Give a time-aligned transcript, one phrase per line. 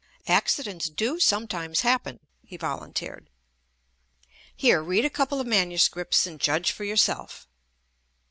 [0.27, 3.29] "Ac cidents do sometimes happen," he volunteered.
[4.55, 7.47] "Here, read a couple of manuscripts and judge for yourself."